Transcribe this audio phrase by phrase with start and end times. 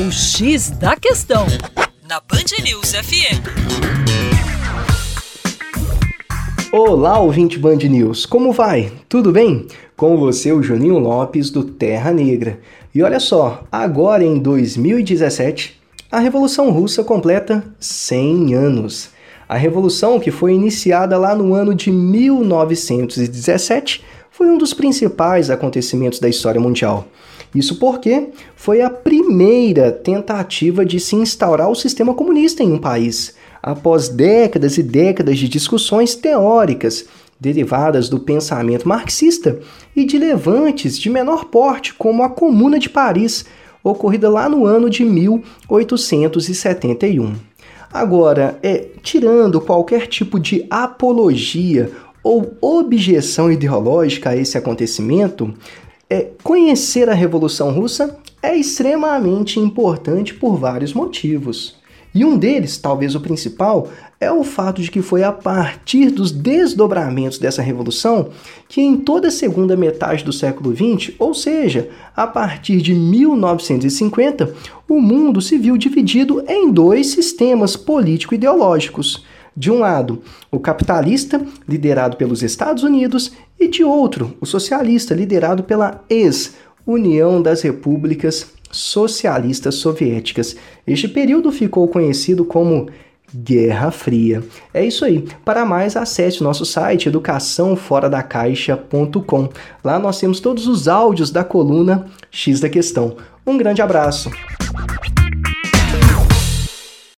[0.00, 1.44] O X da Questão,
[2.08, 3.42] na Band News FM.
[6.70, 8.92] Olá, ouvinte Band News, como vai?
[9.08, 9.66] Tudo bem?
[9.96, 12.60] Com você, o Juninho Lopes, do Terra Negra.
[12.94, 15.76] E olha só, agora em 2017,
[16.12, 19.10] a Revolução Russa completa 100 anos.
[19.48, 24.04] A revolução, que foi iniciada lá no ano de 1917,
[24.38, 27.08] foi um dos principais acontecimentos da história mundial.
[27.52, 33.34] Isso porque foi a primeira tentativa de se instaurar o sistema comunista em um país,
[33.60, 37.06] após décadas e décadas de discussões teóricas
[37.40, 39.58] derivadas do pensamento marxista
[39.96, 43.44] e de levantes de menor porte, como a Comuna de Paris,
[43.82, 47.34] ocorrida lá no ano de 1871.
[47.92, 51.90] Agora, é, tirando qualquer tipo de apologia
[52.22, 55.54] ou objeção ideológica a esse acontecimento,
[56.10, 61.78] é, conhecer a Revolução Russa é extremamente importante por vários motivos.
[62.14, 63.88] E um deles, talvez o principal,
[64.20, 68.30] é o fato de que foi a partir dos desdobramentos dessa revolução
[68.68, 74.54] que, em toda a segunda metade do século XX, ou seja, a partir de 1950,
[74.88, 79.24] o mundo se viu dividido em dois sistemas político-ideológicos
[79.58, 85.64] de um lado, o capitalista, liderado pelos Estados Unidos, e de outro, o socialista, liderado
[85.64, 90.54] pela ex-União das Repúblicas Socialistas Soviéticas.
[90.86, 92.88] Este período ficou conhecido como
[93.34, 94.44] Guerra Fria.
[94.72, 95.26] É isso aí.
[95.44, 99.48] Para mais, acesse o nosso site educaçãoforadacaixa.com.
[99.82, 103.16] Lá nós temos todos os áudios da coluna X da Questão.
[103.44, 104.30] Um grande abraço.